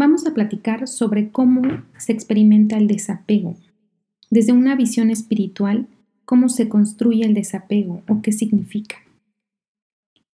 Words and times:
Vamos 0.00 0.26
a 0.26 0.32
platicar 0.32 0.88
sobre 0.88 1.28
cómo 1.28 1.60
se 1.98 2.12
experimenta 2.12 2.78
el 2.78 2.86
desapego. 2.86 3.54
Desde 4.30 4.52
una 4.52 4.74
visión 4.74 5.10
espiritual, 5.10 5.88
cómo 6.24 6.48
se 6.48 6.70
construye 6.70 7.26
el 7.26 7.34
desapego 7.34 8.02
o 8.08 8.22
qué 8.22 8.32
significa. 8.32 8.96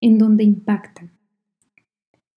En 0.00 0.16
dónde 0.16 0.44
impacta. 0.44 1.02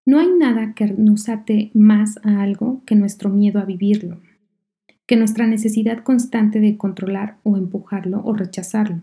No 0.05 0.19
hay 0.19 0.27
nada 0.37 0.73
que 0.73 0.87
nos 0.87 1.29
ate 1.29 1.71
más 1.73 2.19
a 2.25 2.41
algo 2.41 2.81
que 2.85 2.95
nuestro 2.95 3.29
miedo 3.29 3.61
a 3.61 3.63
vivirlo, 3.63 4.19
que 5.05 5.15
nuestra 5.15 5.47
necesidad 5.47 6.03
constante 6.03 6.59
de 6.59 6.75
controlar 6.75 7.37
o 7.43 7.55
empujarlo 7.55 8.21
o 8.25 8.33
rechazarlo. 8.33 9.01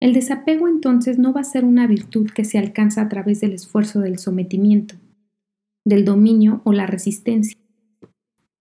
El 0.00 0.12
desapego 0.12 0.66
entonces 0.66 1.20
no 1.20 1.32
va 1.32 1.42
a 1.42 1.44
ser 1.44 1.64
una 1.64 1.86
virtud 1.86 2.30
que 2.30 2.44
se 2.44 2.58
alcanza 2.58 3.02
a 3.02 3.08
través 3.08 3.40
del 3.40 3.52
esfuerzo 3.52 4.00
del 4.00 4.18
sometimiento, 4.18 4.96
del 5.84 6.04
dominio 6.04 6.60
o 6.64 6.72
la 6.72 6.86
resistencia. 6.86 7.56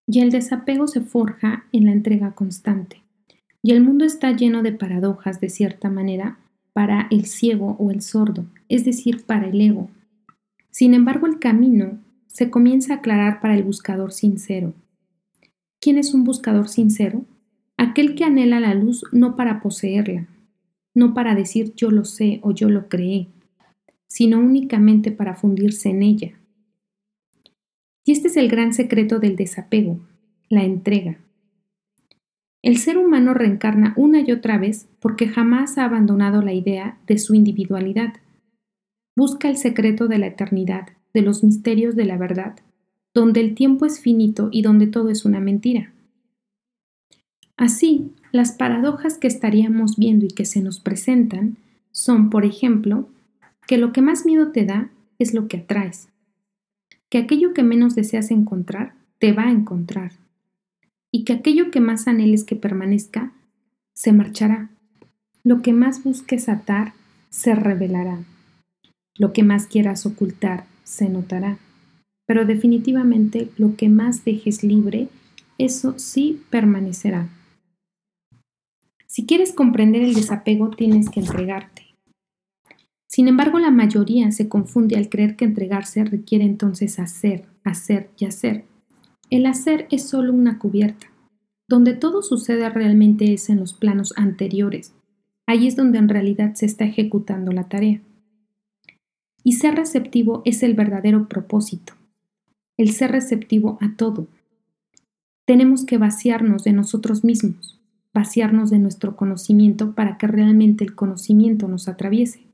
Y 0.07 0.19
el 0.19 0.31
desapego 0.31 0.87
se 0.87 1.01
forja 1.01 1.65
en 1.71 1.85
la 1.85 1.91
entrega 1.91 2.35
constante. 2.35 3.01
Y 3.61 3.71
el 3.71 3.81
mundo 3.81 4.03
está 4.03 4.31
lleno 4.31 4.61
de 4.61 4.73
paradojas, 4.73 5.39
de 5.39 5.49
cierta 5.49 5.89
manera, 5.89 6.39
para 6.73 7.07
el 7.11 7.25
ciego 7.25 7.77
o 7.79 7.91
el 7.91 8.01
sordo, 8.01 8.45
es 8.67 8.83
decir, 8.83 9.25
para 9.25 9.47
el 9.47 9.61
ego. 9.61 9.89
Sin 10.69 10.93
embargo, 10.93 11.27
el 11.27 11.39
camino 11.39 11.99
se 12.27 12.49
comienza 12.49 12.93
a 12.93 12.97
aclarar 12.97 13.39
para 13.39 13.55
el 13.55 13.63
buscador 13.63 14.11
sincero. 14.11 14.73
¿Quién 15.79 15.97
es 15.97 16.13
un 16.13 16.23
buscador 16.23 16.67
sincero? 16.67 17.25
Aquel 17.77 18.15
que 18.15 18.23
anhela 18.23 18.59
la 18.59 18.73
luz 18.73 19.03
no 19.11 19.35
para 19.35 19.61
poseerla, 19.61 20.27
no 20.95 21.13
para 21.13 21.35
decir 21.35 21.73
yo 21.75 21.91
lo 21.91 22.05
sé 22.05 22.39
o 22.41 22.51
yo 22.51 22.69
lo 22.69 22.89
creé, 22.89 23.27
sino 24.07 24.39
únicamente 24.39 25.11
para 25.11 25.35
fundirse 25.35 25.89
en 25.89 26.03
ella, 26.03 26.39
y 28.05 28.11
este 28.11 28.27
es 28.27 28.37
el 28.37 28.49
gran 28.49 28.73
secreto 28.73 29.19
del 29.19 29.35
desapego, 29.35 29.99
la 30.49 30.63
entrega. 30.63 31.19
El 32.61 32.77
ser 32.77 32.97
humano 32.97 33.33
reencarna 33.33 33.93
una 33.97 34.21
y 34.21 34.31
otra 34.31 34.57
vez 34.57 34.87
porque 34.99 35.27
jamás 35.27 35.77
ha 35.77 35.85
abandonado 35.85 36.41
la 36.41 36.53
idea 36.53 36.97
de 37.07 37.17
su 37.17 37.35
individualidad. 37.35 38.13
Busca 39.15 39.49
el 39.49 39.57
secreto 39.57 40.07
de 40.07 40.17
la 40.17 40.27
eternidad, 40.27 40.87
de 41.13 41.21
los 41.21 41.43
misterios 41.43 41.95
de 41.95 42.05
la 42.05 42.17
verdad, 42.17 42.55
donde 43.13 43.41
el 43.41 43.53
tiempo 43.53 43.85
es 43.85 43.99
finito 43.99 44.49
y 44.51 44.61
donde 44.61 44.87
todo 44.87 45.09
es 45.09 45.25
una 45.25 45.39
mentira. 45.39 45.93
Así, 47.57 48.11
las 48.31 48.53
paradojas 48.53 49.17
que 49.17 49.27
estaríamos 49.27 49.97
viendo 49.97 50.25
y 50.25 50.29
que 50.29 50.45
se 50.45 50.61
nos 50.61 50.79
presentan 50.79 51.57
son, 51.91 52.29
por 52.29 52.45
ejemplo, 52.45 53.07
que 53.67 53.77
lo 53.77 53.93
que 53.93 54.01
más 54.01 54.25
miedo 54.25 54.51
te 54.51 54.65
da 54.65 54.89
es 55.19 55.33
lo 55.33 55.47
que 55.47 55.57
atraes 55.57 56.09
que 57.13 57.19
aquello 57.19 57.53
que 57.53 57.61
menos 57.61 57.93
deseas 57.93 58.31
encontrar 58.31 58.95
te 59.19 59.33
va 59.33 59.43
a 59.43 59.51
encontrar 59.51 60.13
y 61.11 61.25
que 61.25 61.33
aquello 61.33 61.69
que 61.69 61.79
más 61.79 62.07
anheles 62.07 62.43
que 62.43 62.55
permanezca 62.55 63.31
se 63.93 64.11
marchará. 64.11 64.71
Lo 65.43 65.61
que 65.61 65.73
más 65.73 66.03
busques 66.03 66.49
atar 66.49 66.93
se 67.29 67.53
revelará. 67.53 68.17
Lo 69.15 69.31
que 69.31 69.43
más 69.43 69.67
quieras 69.67 70.07
ocultar 70.07 70.65
se 70.83 71.07
notará. 71.07 71.59
Pero 72.25 72.45
definitivamente 72.45 73.51
lo 73.57 73.75
que 73.75 73.89
más 73.89 74.25
dejes 74.25 74.63
libre, 74.63 75.07
eso 75.59 75.99
sí 75.99 76.41
permanecerá. 76.49 77.29
Si 79.05 79.27
quieres 79.27 79.53
comprender 79.53 80.01
el 80.01 80.15
desapego, 80.15 80.71
tienes 80.71 81.11
que 81.11 81.19
entregarte. 81.19 81.72
Sin 83.13 83.27
embargo, 83.27 83.59
la 83.59 83.69
mayoría 83.69 84.31
se 84.31 84.49
confunde 84.49 84.95
al 84.95 85.07
creer 85.07 85.35
que 85.35 85.45
entregarse 85.45 86.03
requiere 86.03 86.45
entonces 86.45 86.97
hacer, 86.97 87.45
hacer 87.63 88.09
y 88.17 88.25
hacer. 88.25 88.65
El 89.29 89.45
hacer 89.45 89.87
es 89.91 90.09
solo 90.09 90.33
una 90.33 90.57
cubierta. 90.57 91.11
Donde 91.69 91.93
todo 91.93 92.23
sucede 92.23 92.67
realmente 92.71 93.31
es 93.31 93.51
en 93.51 93.59
los 93.59 93.73
planos 93.73 94.15
anteriores. 94.17 94.95
Allí 95.45 95.67
es 95.67 95.75
donde 95.75 95.99
en 95.99 96.09
realidad 96.09 96.55
se 96.55 96.65
está 96.65 96.85
ejecutando 96.85 97.51
la 97.51 97.69
tarea. 97.69 98.01
Y 99.43 99.51
ser 99.51 99.75
receptivo 99.75 100.41
es 100.43 100.63
el 100.63 100.73
verdadero 100.73 101.27
propósito. 101.27 101.93
El 102.77 102.93
ser 102.93 103.11
receptivo 103.11 103.77
a 103.79 103.95
todo. 103.95 104.25
Tenemos 105.45 105.85
que 105.85 105.99
vaciarnos 105.99 106.63
de 106.63 106.73
nosotros 106.73 107.23
mismos, 107.23 107.79
vaciarnos 108.11 108.71
de 108.71 108.79
nuestro 108.79 109.15
conocimiento 109.15 109.93
para 109.93 110.17
que 110.17 110.25
realmente 110.25 110.83
el 110.83 110.95
conocimiento 110.95 111.67
nos 111.67 111.87
atraviese 111.87 112.52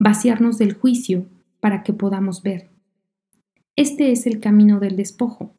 vaciarnos 0.00 0.56
del 0.56 0.72
juicio 0.72 1.26
para 1.60 1.82
que 1.82 1.92
podamos 1.92 2.42
ver. 2.42 2.70
Este 3.76 4.12
es 4.12 4.26
el 4.26 4.40
camino 4.40 4.80
del 4.80 4.96
despojo. 4.96 5.54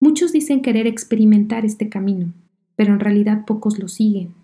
Muchos 0.00 0.32
dicen 0.32 0.60
querer 0.60 0.86
experimentar 0.86 1.64
este 1.64 1.88
camino, 1.88 2.34
pero 2.76 2.92
en 2.92 3.00
realidad 3.00 3.46
pocos 3.46 3.78
lo 3.78 3.88
siguen. 3.88 4.34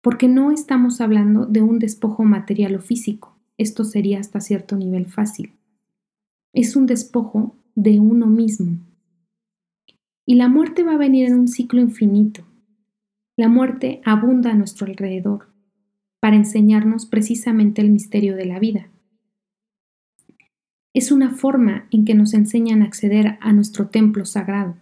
Porque 0.00 0.26
no 0.26 0.50
estamos 0.50 1.02
hablando 1.02 1.44
de 1.44 1.60
un 1.60 1.78
despojo 1.78 2.24
material 2.24 2.74
o 2.76 2.80
físico, 2.80 3.36
esto 3.58 3.84
sería 3.84 4.20
hasta 4.20 4.40
cierto 4.40 4.74
nivel 4.76 5.06
fácil. 5.06 5.52
Es 6.54 6.76
un 6.76 6.86
despojo 6.86 7.54
de 7.74 8.00
uno 8.00 8.26
mismo. 8.26 8.78
Y 10.24 10.36
la 10.36 10.48
muerte 10.48 10.82
va 10.82 10.94
a 10.94 10.98
venir 10.98 11.26
en 11.26 11.38
un 11.38 11.48
ciclo 11.48 11.80
infinito. 11.80 12.42
La 13.36 13.48
muerte 13.48 14.00
abunda 14.04 14.50
a 14.50 14.54
nuestro 14.54 14.86
alrededor 14.86 15.51
para 16.22 16.36
enseñarnos 16.36 17.04
precisamente 17.04 17.82
el 17.82 17.90
misterio 17.90 18.36
de 18.36 18.46
la 18.46 18.60
vida. 18.60 18.86
Es 20.94 21.10
una 21.10 21.34
forma 21.34 21.88
en 21.90 22.04
que 22.04 22.14
nos 22.14 22.32
enseñan 22.32 22.82
a 22.82 22.84
acceder 22.84 23.38
a 23.40 23.52
nuestro 23.52 23.88
templo 23.88 24.24
sagrado. 24.24 24.76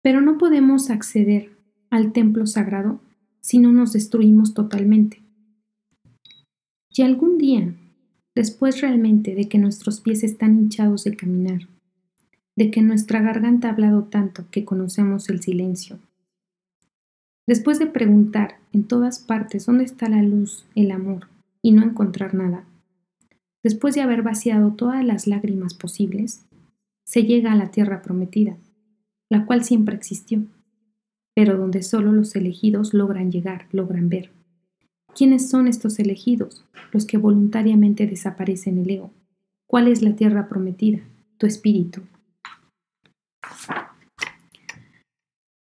Pero 0.00 0.20
no 0.20 0.38
podemos 0.38 0.90
acceder 0.90 1.50
al 1.90 2.12
templo 2.12 2.46
sagrado 2.46 3.00
si 3.40 3.58
no 3.58 3.72
nos 3.72 3.92
destruimos 3.92 4.54
totalmente. 4.54 5.20
Y 6.88 7.02
algún 7.02 7.36
día, 7.36 7.74
después 8.36 8.80
realmente 8.80 9.34
de 9.34 9.48
que 9.48 9.58
nuestros 9.58 10.00
pies 10.00 10.22
están 10.22 10.56
hinchados 10.56 11.02
de 11.02 11.16
caminar, 11.16 11.62
de 12.54 12.70
que 12.70 12.80
nuestra 12.80 13.22
garganta 13.22 13.66
ha 13.66 13.72
hablado 13.72 14.04
tanto 14.04 14.44
que 14.52 14.64
conocemos 14.64 15.28
el 15.30 15.40
silencio, 15.40 15.98
Después 17.52 17.78
de 17.78 17.84
preguntar 17.84 18.54
en 18.72 18.84
todas 18.84 19.18
partes 19.18 19.66
dónde 19.66 19.84
está 19.84 20.08
la 20.08 20.22
luz, 20.22 20.64
el 20.74 20.90
amor, 20.90 21.28
y 21.60 21.72
no 21.72 21.82
encontrar 21.82 22.32
nada, 22.32 22.64
después 23.62 23.94
de 23.94 24.00
haber 24.00 24.22
vaciado 24.22 24.72
todas 24.72 25.04
las 25.04 25.26
lágrimas 25.26 25.74
posibles, 25.74 26.46
se 27.04 27.24
llega 27.24 27.52
a 27.52 27.54
la 27.54 27.70
tierra 27.70 28.00
prometida, 28.00 28.56
la 29.28 29.44
cual 29.44 29.64
siempre 29.64 29.94
existió, 29.94 30.46
pero 31.34 31.58
donde 31.58 31.82
solo 31.82 32.10
los 32.12 32.34
elegidos 32.36 32.94
logran 32.94 33.30
llegar, 33.30 33.66
logran 33.70 34.08
ver. 34.08 34.30
¿Quiénes 35.14 35.50
son 35.50 35.68
estos 35.68 35.98
elegidos? 35.98 36.64
Los 36.90 37.04
que 37.04 37.18
voluntariamente 37.18 38.06
desaparecen 38.06 38.78
el 38.78 38.88
ego. 38.88 39.10
¿Cuál 39.66 39.88
es 39.88 40.00
la 40.00 40.16
tierra 40.16 40.48
prometida? 40.48 41.00
Tu 41.36 41.44
espíritu. 41.44 42.00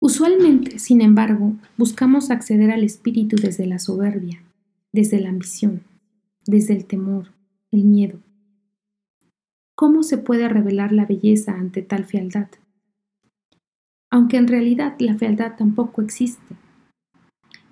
Usualmente, 0.05 0.81
sin 0.81 1.01
embargo, 1.01 1.55
buscamos 1.79 2.33
acceder 2.33 2.73
al 2.73 2.83
espíritu 2.83 3.37
desde 3.37 3.67
la 3.67 3.79
soberbia, 3.79 4.43
desde 4.91 5.21
la 5.21 5.29
ambición, 5.29 5.85
desde 6.45 6.75
el 6.75 6.87
temor, 6.87 7.29
el 7.71 7.85
miedo. 7.85 8.19
¿Cómo 9.77 10.03
se 10.03 10.19
puede 10.19 10.49
revelar 10.49 10.91
la 10.91 11.07
belleza 11.07 11.53
ante 11.53 11.83
tal 11.83 12.05
fealdad? 12.05 12.49
Aunque 14.11 14.39
en 14.39 14.49
realidad 14.49 14.97
la 14.99 15.17
fealdad 15.17 15.55
tampoco 15.57 16.03
existe. 16.03 16.57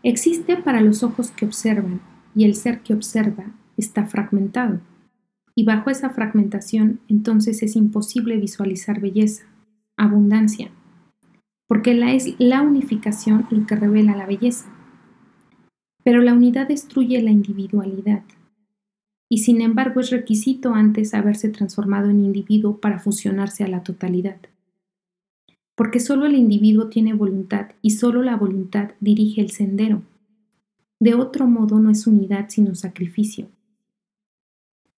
Existe 0.05 0.57
para 0.57 0.83
los 0.83 1.03
ojos 1.03 1.33
que 1.33 1.47
observan 1.47 2.01
y 2.37 2.45
el 2.45 2.55
ser 2.55 2.83
que 2.83 2.95
observa 2.95 3.57
está 3.77 4.07
fragmentado. 4.07 4.79
Y 5.57 5.65
bajo 5.65 5.91
esa 5.91 6.11
fragmentación 6.11 7.01
entonces 7.09 7.61
es 7.65 7.75
imposible 7.75 8.37
visualizar 8.37 9.00
belleza, 9.00 9.47
abundancia, 9.97 10.71
porque 11.70 11.94
la 11.94 12.12
es 12.14 12.34
la 12.40 12.62
unificación 12.62 13.46
lo 13.49 13.64
que 13.64 13.76
revela 13.76 14.17
la 14.17 14.26
belleza. 14.26 14.69
Pero 16.02 16.20
la 16.20 16.34
unidad 16.34 16.67
destruye 16.67 17.22
la 17.22 17.31
individualidad, 17.31 18.25
y 19.28 19.38
sin 19.38 19.61
embargo 19.61 20.00
es 20.00 20.11
requisito 20.11 20.75
antes 20.75 21.14
haberse 21.14 21.49
transformado 21.49 22.11
en 22.11 22.25
individuo 22.25 22.78
para 22.78 22.99
fusionarse 22.99 23.62
a 23.62 23.69
la 23.69 23.84
totalidad. 23.84 24.38
Porque 25.76 26.00
solo 26.00 26.26
el 26.26 26.34
individuo 26.34 26.88
tiene 26.88 27.14
voluntad 27.14 27.69
y 27.82 27.90
solo 27.90 28.25
la 28.25 28.34
voluntad 28.34 28.90
dirige 28.99 29.40
el 29.40 29.52
sendero. 29.52 30.02
De 30.99 31.14
otro 31.14 31.46
modo 31.46 31.78
no 31.78 31.90
es 31.90 32.05
unidad 32.05 32.46
sino 32.49 32.75
sacrificio. 32.75 33.46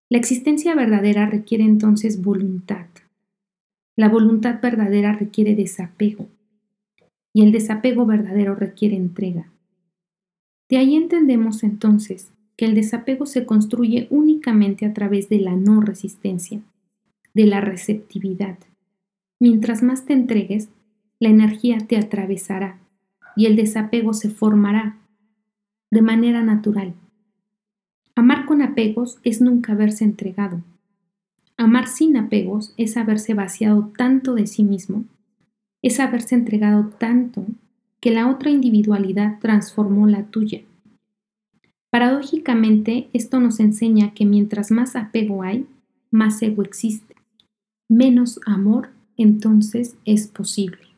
La 0.09 0.17
existencia 0.17 0.75
verdadera 0.75 1.27
requiere 1.27 1.65
entonces 1.65 2.23
voluntad. 2.23 2.87
La 3.95 4.09
voluntad 4.09 4.63
verdadera 4.63 5.13
requiere 5.13 5.55
desapego 5.55 6.29
y 7.33 7.43
el 7.43 7.53
desapego 7.53 8.07
verdadero 8.07 8.55
requiere 8.55 8.97
entrega. 8.97 9.51
De 10.69 10.79
ahí 10.79 10.97
entendemos 10.97 11.63
entonces 11.63 12.33
que 12.57 12.65
el 12.65 12.75
desapego 12.75 13.27
se 13.27 13.47
construye 13.47 14.07
únicamente 14.11 14.87
a 14.87 14.93
través 14.93 15.29
de 15.29 15.41
la 15.41 15.57
no 15.57 15.81
resistencia, 15.81 16.61
de 17.35 17.47
la 17.47 17.61
receptividad. 17.61 18.59
Mientras 19.41 19.83
más 19.83 20.05
te 20.05 20.13
entregues, 20.13 20.69
la 21.19 21.29
energía 21.29 21.79
te 21.79 21.97
atravesará 21.97 22.79
y 23.37 23.47
el 23.47 23.57
desapego 23.57 24.13
se 24.13 24.29
formará 24.29 24.99
de 25.91 26.03
manera 26.03 26.43
natural. 26.43 26.95
Amar 28.15 28.47
con 28.47 28.63
apegos 28.63 29.19
es 29.25 29.41
nunca 29.41 29.73
haberse 29.73 30.05
entregado. 30.05 30.63
Amar 31.57 31.87
sin 31.87 32.17
apegos 32.17 32.75
es 32.77 32.97
haberse 32.97 33.35
vaciado 33.35 33.91
tanto 33.97 34.35
de 34.35 34.47
sí 34.47 34.65
mismo, 34.65 35.05
es 35.83 36.01
haberse 36.01 36.35
entregado 36.35 36.87
tanto 36.99 37.45
que 38.01 38.11
la 38.11 38.31
otra 38.31 38.51
individualidad 38.51 39.39
transformó 39.41 40.07
la 40.07 40.25
tuya. 40.25 40.63
Paradójicamente, 41.91 43.11
esto 43.13 43.39
nos 43.39 43.61
enseña 43.61 44.15
que 44.15 44.25
mientras 44.25 44.71
más 44.71 44.97
apego 44.97 45.43
hay, 45.43 45.67
más 46.11 46.41
ego 46.43 46.63
existe. 46.63 47.17
Menos 47.89 48.41
amor, 48.47 48.91
entonces, 49.17 49.97
es 50.05 50.27
posible. 50.27 50.92